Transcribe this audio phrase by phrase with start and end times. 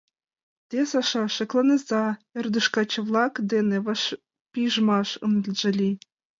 [0.69, 2.05] —Те, Саша, шекланыза,
[2.39, 5.95] ӧрдыж каче-влак дене вашпижмаш ынже лий!